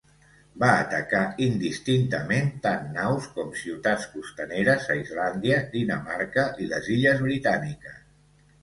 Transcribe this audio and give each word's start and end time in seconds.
Va 0.61 0.69
atacar 0.85 1.19
indistintament 1.47 2.49
tant 2.65 2.89
naus 2.95 3.27
com 3.37 3.53
ciutats 3.65 4.09
costaneres 4.15 4.89
a 4.95 4.97
Islàndia, 5.05 5.61
Dinamarca 5.79 6.49
i 6.67 6.73
les 6.75 6.95
Illes 6.99 7.25
Britàniques. 7.29 8.05